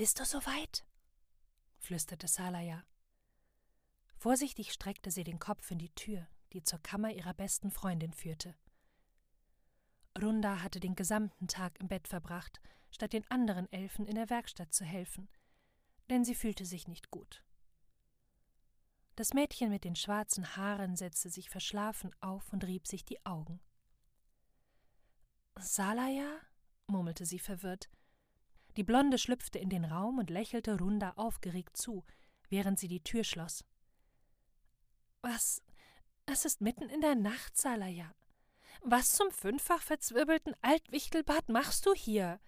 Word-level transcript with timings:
Bist 0.00 0.18
du 0.18 0.24
soweit? 0.24 0.82
flüsterte 1.76 2.26
Salaya. 2.26 2.86
Vorsichtig 4.16 4.72
streckte 4.72 5.10
sie 5.10 5.24
den 5.24 5.38
Kopf 5.38 5.70
in 5.70 5.78
die 5.78 5.94
Tür, 5.94 6.26
die 6.54 6.62
zur 6.62 6.78
Kammer 6.78 7.12
ihrer 7.12 7.34
besten 7.34 7.70
Freundin 7.70 8.14
führte. 8.14 8.56
Runda 10.18 10.62
hatte 10.62 10.80
den 10.80 10.94
gesamten 10.94 11.48
Tag 11.48 11.78
im 11.80 11.88
Bett 11.88 12.08
verbracht, 12.08 12.62
statt 12.90 13.12
den 13.12 13.30
anderen 13.30 13.70
Elfen 13.74 14.06
in 14.06 14.14
der 14.14 14.30
Werkstatt 14.30 14.72
zu 14.72 14.86
helfen, 14.86 15.28
denn 16.08 16.24
sie 16.24 16.34
fühlte 16.34 16.64
sich 16.64 16.88
nicht 16.88 17.10
gut. 17.10 17.44
Das 19.16 19.34
Mädchen 19.34 19.68
mit 19.68 19.84
den 19.84 19.96
schwarzen 19.96 20.56
Haaren 20.56 20.96
setzte 20.96 21.28
sich 21.28 21.50
verschlafen 21.50 22.10
auf 22.22 22.50
und 22.54 22.64
rieb 22.64 22.86
sich 22.86 23.04
die 23.04 23.22
Augen. 23.26 23.60
Salaya? 25.56 26.40
murmelte 26.86 27.26
sie 27.26 27.38
verwirrt. 27.38 27.90
Die 28.76 28.84
Blonde 28.84 29.18
schlüpfte 29.18 29.58
in 29.58 29.68
den 29.68 29.84
Raum 29.84 30.18
und 30.18 30.30
lächelte 30.30 30.78
Runda 30.78 31.12
aufgeregt 31.16 31.76
zu, 31.76 32.04
während 32.48 32.78
sie 32.78 32.88
die 32.88 33.02
Tür 33.02 33.24
schloss. 33.24 33.64
Was? 35.22 35.62
Es 36.26 36.44
ist 36.44 36.60
mitten 36.60 36.88
in 36.88 37.00
der 37.00 37.14
Nacht, 37.14 37.56
Salaya. 37.56 38.14
Was 38.82 39.12
zum 39.12 39.30
fünffach 39.30 39.82
verzwirbelten 39.82 40.54
Altwichtelbart 40.62 41.48
machst 41.48 41.86
du 41.86 41.94
hier? 41.94 42.40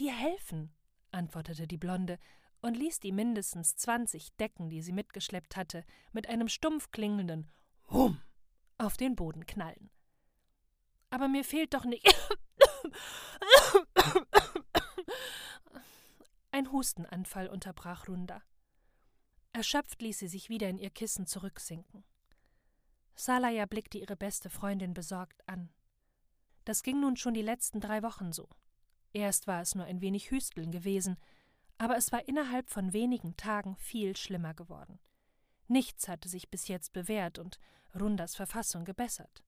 Dir 0.00 0.12
helfen, 0.12 0.74
antwortete 1.12 1.66
die 1.66 1.78
Blonde 1.78 2.18
und 2.60 2.74
ließ 2.74 3.00
die 3.00 3.12
mindestens 3.12 3.76
zwanzig 3.76 4.34
Decken, 4.36 4.68
die 4.68 4.82
sie 4.82 4.92
mitgeschleppt 4.92 5.56
hatte, 5.56 5.84
mit 6.12 6.28
einem 6.28 6.48
stumpf 6.48 6.90
klingenden 6.90 7.50
Hum 7.90 8.20
auf 8.78 8.96
den 8.96 9.14
Boden 9.14 9.46
knallen. 9.46 9.90
Aber 11.10 11.28
mir 11.28 11.44
fehlt 11.44 11.74
doch 11.74 11.84
nicht. 11.84 12.04
Ein 16.54 16.70
Hustenanfall 16.70 17.48
unterbrach 17.48 18.06
Runda. 18.06 18.40
Erschöpft 19.52 20.00
ließ 20.00 20.20
sie 20.20 20.28
sich 20.28 20.50
wieder 20.50 20.68
in 20.68 20.78
ihr 20.78 20.90
Kissen 20.90 21.26
zurücksinken. 21.26 22.04
Salaya 23.16 23.66
blickte 23.66 23.98
ihre 23.98 24.14
beste 24.14 24.50
Freundin 24.50 24.94
besorgt 24.94 25.42
an. 25.48 25.70
Das 26.64 26.84
ging 26.84 27.00
nun 27.00 27.16
schon 27.16 27.34
die 27.34 27.42
letzten 27.42 27.80
drei 27.80 28.04
Wochen 28.04 28.30
so. 28.30 28.48
Erst 29.12 29.48
war 29.48 29.62
es 29.62 29.74
nur 29.74 29.86
ein 29.86 30.00
wenig 30.00 30.30
Hüsteln 30.30 30.70
gewesen, 30.70 31.16
aber 31.76 31.96
es 31.96 32.12
war 32.12 32.28
innerhalb 32.28 32.70
von 32.70 32.92
wenigen 32.92 33.36
Tagen 33.36 33.74
viel 33.74 34.16
schlimmer 34.16 34.54
geworden. 34.54 35.00
Nichts 35.66 36.06
hatte 36.06 36.28
sich 36.28 36.50
bis 36.50 36.68
jetzt 36.68 36.92
bewährt 36.92 37.40
und 37.40 37.58
Rundas 37.98 38.36
Verfassung 38.36 38.84
gebessert. 38.84 39.42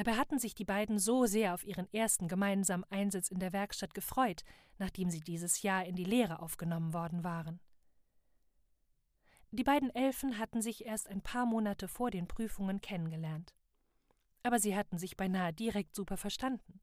Dabei 0.00 0.16
hatten 0.16 0.38
sich 0.38 0.54
die 0.54 0.64
beiden 0.64 0.98
so 0.98 1.26
sehr 1.26 1.52
auf 1.52 1.62
ihren 1.62 1.86
ersten 1.92 2.26
gemeinsamen 2.26 2.84
Einsatz 2.84 3.28
in 3.28 3.38
der 3.38 3.52
Werkstatt 3.52 3.92
gefreut, 3.92 4.44
nachdem 4.78 5.10
sie 5.10 5.20
dieses 5.20 5.60
Jahr 5.60 5.84
in 5.84 5.94
die 5.94 6.04
Lehre 6.04 6.40
aufgenommen 6.40 6.94
worden 6.94 7.22
waren. 7.22 7.60
Die 9.50 9.62
beiden 9.62 9.94
Elfen 9.94 10.38
hatten 10.38 10.62
sich 10.62 10.86
erst 10.86 11.06
ein 11.10 11.20
paar 11.20 11.44
Monate 11.44 11.86
vor 11.86 12.10
den 12.10 12.26
Prüfungen 12.26 12.80
kennengelernt. 12.80 13.54
Aber 14.42 14.58
sie 14.58 14.74
hatten 14.74 14.96
sich 14.96 15.18
beinahe 15.18 15.52
direkt 15.52 15.94
super 15.94 16.16
verstanden. 16.16 16.80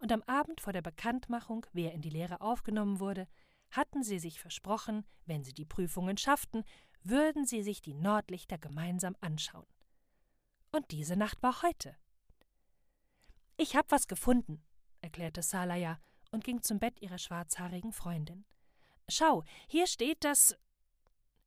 Und 0.00 0.10
am 0.10 0.22
Abend 0.22 0.60
vor 0.60 0.72
der 0.72 0.82
Bekanntmachung, 0.82 1.66
wer 1.72 1.92
in 1.92 2.02
die 2.02 2.10
Lehre 2.10 2.40
aufgenommen 2.40 2.98
wurde, 2.98 3.28
hatten 3.70 4.02
sie 4.02 4.18
sich 4.18 4.40
versprochen, 4.40 5.06
wenn 5.24 5.44
sie 5.44 5.54
die 5.54 5.66
Prüfungen 5.66 6.16
schafften, 6.16 6.64
würden 7.04 7.46
sie 7.46 7.62
sich 7.62 7.80
die 7.80 7.94
Nordlichter 7.94 8.58
gemeinsam 8.58 9.14
anschauen. 9.20 9.68
Und 10.72 10.90
diese 10.90 11.14
Nacht 11.14 11.40
war 11.44 11.62
heute. 11.62 11.96
Ich 13.60 13.76
hab 13.76 13.90
was 13.90 14.08
gefunden, 14.08 14.64
erklärte 15.02 15.42
Salaya 15.42 16.00
und 16.30 16.44
ging 16.44 16.62
zum 16.62 16.78
Bett 16.78 16.98
ihrer 17.02 17.18
schwarzhaarigen 17.18 17.92
Freundin. 17.92 18.46
Schau, 19.06 19.44
hier 19.68 19.86
steht 19.86 20.24
das 20.24 20.56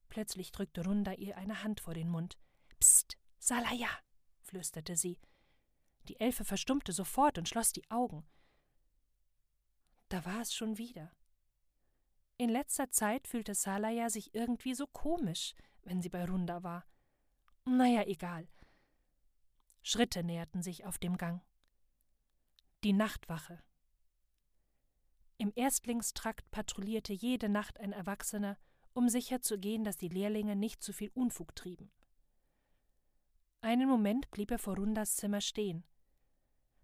Plötzlich 0.10 0.52
drückte 0.52 0.86
Runda 0.86 1.14
ihr 1.14 1.38
eine 1.38 1.64
Hand 1.64 1.80
vor 1.80 1.96
den 1.96 2.10
Mund. 2.10 2.38
Psst, 2.80 3.18
Salaya, 3.40 3.90
flüsterte 4.44 4.96
sie. 4.96 5.18
Die 6.08 6.20
Elfe 6.20 6.46
verstummte 6.46 6.92
sofort 6.92 7.40
und 7.40 7.50
schloss 7.50 7.72
die 7.72 7.90
Augen. 7.90 8.24
Da 10.10 10.24
war 10.24 10.42
es 10.42 10.54
schon 10.54 10.78
wieder. 10.78 11.12
In 12.38 12.50
letzter 12.50 12.92
Zeit 12.92 13.28
fühlte 13.28 13.56
Salaya 13.56 14.12
sich 14.12 14.36
irgendwie 14.36 14.76
so 14.76 14.86
komisch, 14.86 15.56
wenn 15.82 16.04
sie 16.04 16.10
bei 16.10 16.24
Runda 16.26 16.62
war. 16.62 16.86
Naja, 17.66 18.04
egal. 18.04 18.48
Schritte 19.82 20.24
näherten 20.24 20.62
sich 20.62 20.86
auf 20.86 21.00
dem 21.00 21.18
Gang. 21.18 21.42
Die 22.84 22.94
Nachtwache. 22.94 23.64
Im 25.38 25.54
Erstlingstrakt 25.56 26.52
patrouillierte 26.52 27.14
jede 27.14 27.48
Nacht 27.48 27.80
ein 27.80 27.94
Erwachsener 27.94 28.58
um 28.94 29.10
sicherzugehen, 29.10 29.84
dass 29.84 29.98
die 29.98 30.10
Lehrlinge 30.10 30.56
nicht 30.56 30.84
zu 30.84 30.94
viel 30.94 31.10
Unfug 31.14 31.56
trieben. 31.56 31.92
Einen 33.62 33.90
Moment 33.90 34.30
blieb 34.32 34.52
er 34.52 34.60
vor 34.60 34.76
Rundas 34.76 35.16
Zimmer 35.16 35.42
stehen. 35.42 35.84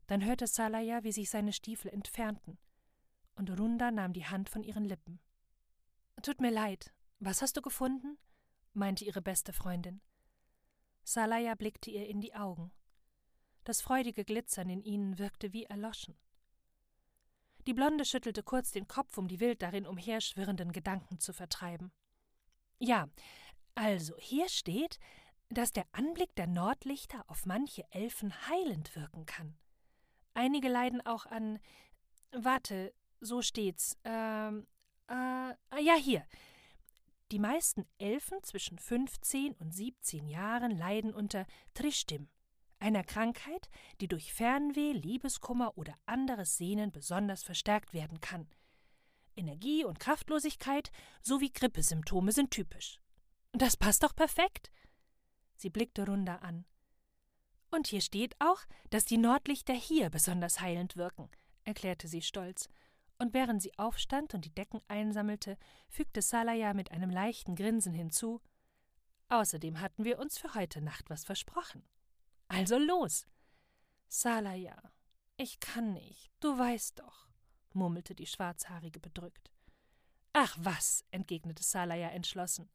Dann 0.08 0.26
hörte 0.26 0.48
Salaya, 0.48 1.04
wie 1.04 1.12
sich 1.12 1.30
seine 1.30 1.54
Stiefel 1.54 1.92
entfernten, 1.92 2.58
und 3.36 3.58
Runda 3.60 3.92
nahm 3.92 4.14
die 4.14 4.26
Hand 4.26 4.50
von 4.50 4.64
ihren 4.64 4.86
Lippen. 4.86 5.20
Tut 6.24 6.42
mir 6.42 6.52
leid, 6.52 6.94
was 7.20 7.42
hast 7.42 7.58
du 7.58 7.62
gefunden? 7.62 8.18
meinte 8.74 9.06
ihre 9.06 9.22
beste 9.22 9.54
Freundin. 9.54 10.02
Salaya 11.04 11.56
blickte 11.56 11.92
ihr 11.92 12.08
in 12.08 12.22
die 12.22 12.34
Augen. 12.36 12.72
Das 13.70 13.82
freudige 13.82 14.26
Glitzern 14.26 14.68
in 14.68 14.82
ihnen 14.82 15.20
wirkte 15.20 15.54
wie 15.54 15.66
erloschen. 15.66 16.18
Die 17.68 17.76
Blonde 17.76 18.04
schüttelte 18.04 18.42
kurz 18.42 18.72
den 18.72 18.88
Kopf, 18.88 19.16
um 19.20 19.28
die 19.28 19.40
wild 19.40 19.62
darin 19.62 19.86
umherschwirrenden 19.86 20.72
Gedanken 20.72 21.20
zu 21.20 21.34
vertreiben. 21.34 21.92
Ja, 22.80 23.10
also 23.76 24.18
hier 24.18 24.50
steht, 24.50 24.98
dass 25.50 25.72
der 25.72 25.86
Anblick 25.92 26.34
der 26.34 26.48
Nordlichter 26.48 27.24
auf 27.28 27.46
manche 27.46 27.84
Elfen 27.92 28.34
heilend 28.48 28.96
wirken 28.96 29.28
kann. 29.28 29.56
Einige 30.34 30.68
leiden 30.68 31.06
auch 31.06 31.28
an. 31.28 31.60
Warte, 32.32 32.92
so 33.20 33.44
steht's. 33.44 34.00
Ähm, 34.04 34.66
äh, 35.10 35.54
ja, 35.80 35.94
hier. 35.94 36.26
Die 37.32 37.38
meisten 37.38 37.86
Elfen 38.00 38.42
zwischen 38.42 38.80
15 38.80 39.54
und 39.54 39.76
17 39.76 40.28
Jahren 40.28 40.76
leiden 40.76 41.14
unter 41.14 41.46
Trishtim, 41.76 42.30
einer 42.80 43.04
Krankheit, 43.04 43.70
die 44.02 44.08
durch 44.08 44.34
Fernweh, 44.34 44.94
Liebeskummer 44.94 45.78
oder 45.78 45.94
anderes 46.06 46.58
Sehnen 46.58 46.92
besonders 46.92 47.44
verstärkt 47.44 47.94
werden 47.94 48.22
kann. 48.22 48.48
Energie 49.36 49.86
und 49.86 50.00
Kraftlosigkeit 50.00 50.92
sowie 51.22 51.52
Grippesymptome 51.52 52.32
sind 52.32 52.52
typisch. 52.52 53.00
Das 53.54 53.78
passt 53.78 54.04
doch 54.04 54.16
perfekt. 54.16 54.72
Sie 55.56 55.70
blickte 55.70 56.06
Runda 56.06 56.38
an. 56.38 56.66
Und 57.72 57.88
hier 57.88 58.02
steht 58.02 58.36
auch, 58.40 58.62
dass 58.90 59.06
die 59.06 59.18
Nordlichter 59.18 59.74
hier 59.74 60.10
besonders 60.10 60.60
heilend 60.60 60.98
wirken, 60.98 61.30
erklärte 61.64 62.08
sie 62.08 62.22
stolz. 62.22 62.68
Und 63.18 63.34
während 63.34 63.62
sie 63.62 63.78
aufstand 63.78 64.34
und 64.34 64.46
die 64.46 64.54
Decken 64.54 64.82
einsammelte, 64.88 65.58
fügte 65.90 66.22
Salaya 66.22 66.74
mit 66.74 66.92
einem 66.92 67.10
leichten 67.10 67.56
Grinsen 67.56 67.94
hinzu: 67.94 68.42
Außerdem 69.28 69.82
hatten 69.82 70.06
wir 70.06 70.20
uns 70.20 70.38
für 70.38 70.56
heute 70.56 70.82
Nacht 70.82 71.10
was 71.10 71.26
versprochen. 71.26 71.84
Also 72.50 72.78
los! 72.78 73.26
Salaya, 74.10 74.92
ich 75.38 75.60
kann 75.60 75.94
nicht, 75.94 76.30
du 76.42 76.58
weißt 76.58 77.00
doch 77.00 77.30
murmelte 77.74 78.14
die 78.14 78.28
Schwarzhaarige 78.28 79.00
bedrückt. 79.00 79.52
Ach 80.34 80.56
was, 80.60 81.04
entgegnete 81.12 81.64
Salaya 81.64 82.10
entschlossen. 82.10 82.70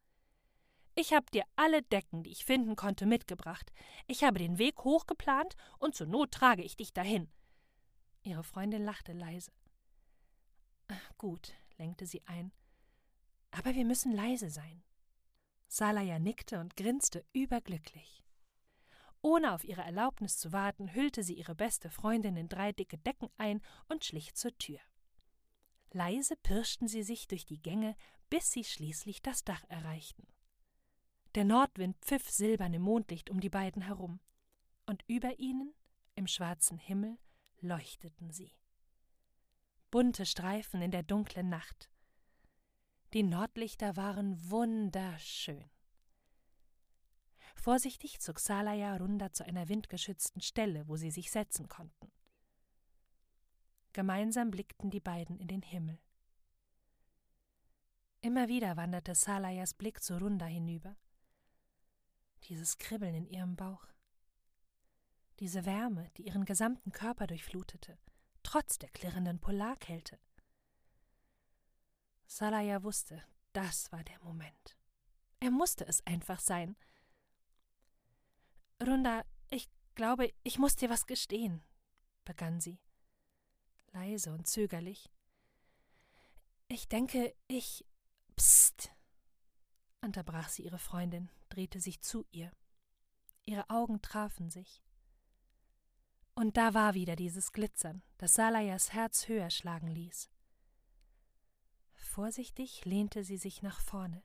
Ich 0.95 1.13
habe 1.13 1.25
dir 1.31 1.43
alle 1.55 1.81
Decken, 1.83 2.23
die 2.23 2.31
ich 2.31 2.45
finden 2.45 2.75
konnte, 2.75 3.05
mitgebracht. 3.05 3.71
Ich 4.07 4.23
habe 4.23 4.39
den 4.39 4.57
Weg 4.57 4.83
hochgeplant 4.83 5.55
und 5.77 5.95
zur 5.95 6.07
Not 6.07 6.31
trage 6.31 6.63
ich 6.63 6.77
dich 6.77 6.93
dahin. 6.93 7.29
Ihre 8.23 8.43
Freundin 8.43 8.83
lachte 8.83 9.13
leise. 9.13 9.51
Gut, 11.17 11.53
lenkte 11.77 12.05
sie 12.05 12.21
ein. 12.25 12.51
Aber 13.51 13.75
wir 13.75 13.85
müssen 13.85 14.11
leise 14.11 14.49
sein. 14.49 14.83
Salaya 15.67 16.19
nickte 16.19 16.59
und 16.59 16.75
grinste 16.75 17.25
überglücklich. 17.33 18.24
Ohne 19.25 19.55
auf 19.55 19.63
ihre 19.63 19.81
Erlaubnis 19.81 20.37
zu 20.37 20.51
warten, 20.51 20.93
hüllte 20.93 21.23
sie 21.23 21.33
ihre 21.33 21.55
beste 21.55 21.89
Freundin 21.89 22.37
in 22.37 22.47
drei 22.47 22.73
dicke 22.73 22.99
Decken 22.99 23.31
ein 23.37 23.59
und 23.89 24.05
schlich 24.05 24.35
zur 24.35 24.55
Tür. 24.59 24.77
Leise 25.89 26.35
pirschten 26.35 26.87
sie 26.87 27.01
sich 27.01 27.27
durch 27.27 27.43
die 27.43 27.59
Gänge, 27.59 27.95
bis 28.29 28.51
sie 28.51 28.63
schließlich 28.63 29.23
das 29.23 29.43
Dach 29.43 29.63
erreichten. 29.67 30.27
Der 31.33 31.43
Nordwind 31.43 31.97
pfiff 32.01 32.29
silberne 32.29 32.77
Mondlicht 32.77 33.31
um 33.31 33.39
die 33.39 33.49
beiden 33.49 33.81
herum, 33.81 34.19
und 34.85 35.03
über 35.07 35.39
ihnen, 35.39 35.73
im 36.13 36.27
schwarzen 36.27 36.77
Himmel, 36.77 37.17
leuchteten 37.61 38.29
sie. 38.29 38.53
Bunte 39.89 40.27
Streifen 40.27 40.83
in 40.83 40.91
der 40.91 41.01
dunklen 41.01 41.49
Nacht. 41.49 41.89
Die 43.13 43.23
Nordlichter 43.23 43.97
waren 43.97 44.51
wunderschön. 44.51 45.65
Vorsichtig 47.55 48.19
zog 48.19 48.39
Salaya 48.39 48.95
Runda 48.97 49.31
zu 49.33 49.43
einer 49.43 49.67
windgeschützten 49.67 50.41
Stelle, 50.41 50.87
wo 50.87 50.97
sie 50.97 51.09
sich 51.11 51.31
setzen 51.31 51.67
konnten. 51.67 52.11
Gemeinsam 53.93 54.51
blickten 54.51 54.91
die 54.91 54.99
beiden 54.99 55.37
in 55.37 55.47
den 55.47 55.63
Himmel. 55.63 55.99
Immer 58.21 58.47
wieder 58.47 58.77
wanderte 58.77 59.15
Salayas 59.15 59.73
Blick 59.73 60.03
zu 60.03 60.17
Runda 60.19 60.45
hinüber. 60.45 60.95
Dieses 62.43 62.77
Kribbeln 62.77 63.15
in 63.15 63.25
ihrem 63.25 63.55
Bauch. 63.55 63.87
Diese 65.39 65.65
Wärme, 65.65 66.09
die 66.17 66.27
ihren 66.27 66.45
gesamten 66.45 66.91
Körper 66.91 67.27
durchflutete, 67.27 67.97
trotz 68.43 68.77
der 68.77 68.89
klirrenden 68.89 69.39
Polarkälte. 69.39 70.19
Salaya 72.27 72.83
wusste, 72.83 73.23
das 73.53 73.91
war 73.91 74.03
der 74.03 74.19
Moment. 74.23 74.77
Er 75.39 75.51
musste 75.51 75.85
es 75.85 76.05
einfach 76.05 76.39
sein. 76.39 76.75
Runda, 78.81 79.23
ich 79.49 79.69
glaube, 79.95 80.33
ich 80.43 80.59
muss 80.59 80.75
dir 80.75 80.89
was 80.89 81.05
gestehen, 81.05 81.63
begann 82.23 82.59
sie, 82.59 82.79
leise 83.93 84.31
und 84.31 84.47
zögerlich. 84.47 85.09
Ich 86.67 86.87
denke, 86.87 87.35
ich. 87.47 87.85
Psst, 88.35 88.91
unterbrach 90.01 90.49
sie 90.49 90.63
ihre 90.63 90.77
Freundin, 90.77 91.29
drehte 91.47 91.79
sich 91.79 92.01
zu 92.01 92.25
ihr. 92.31 92.51
Ihre 93.45 93.69
Augen 93.69 94.01
trafen 94.01 94.49
sich. 94.49 94.83
Und 96.33 96.57
da 96.57 96.73
war 96.73 96.95
wieder 96.95 97.15
dieses 97.15 97.53
Glitzern, 97.53 98.03
das 98.17 98.33
Salayas 98.33 98.91
Herz 98.91 99.29
höher 99.29 99.49
schlagen 99.49 99.87
ließ. 99.87 100.29
Vorsichtig 101.93 102.83
lehnte 102.83 103.23
sie 103.23 103.37
sich 103.37 103.61
nach 103.61 103.79
vorne. 103.79 104.21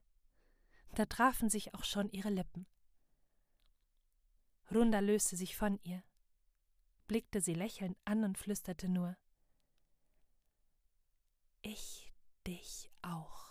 Da 0.94 1.06
trafen 1.06 1.48
sich 1.48 1.72
auch 1.74 1.84
schon 1.84 2.10
ihre 2.10 2.30
Lippen. 2.30 2.66
Runda 4.72 5.00
löste 5.00 5.36
sich 5.36 5.56
von 5.56 5.80
ihr, 5.82 6.02
blickte 7.08 7.40
sie 7.40 7.54
lächelnd 7.54 7.98
an 8.04 8.24
und 8.24 8.38
flüsterte 8.38 8.88
nur 8.88 9.16
Ich 11.62 12.12
dich 12.46 12.90
auch. 13.02 13.49